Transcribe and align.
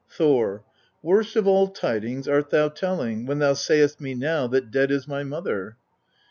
Thor. 0.09 0.63
5. 1.03 1.03
Worst 1.03 1.35
of 1.35 1.45
all 1.45 1.67
tidings 1.67 2.27
art 2.27 2.49
thou 2.49 2.69
telling, 2.69 3.27
when 3.27 3.37
thou 3.37 3.53
sayest 3.53 4.01
me 4.01 4.15
now 4.15 4.47
that 4.47 4.71
dead 4.71 4.89
is 4.89 5.07
my 5.07 5.21
mother. 5.23 5.77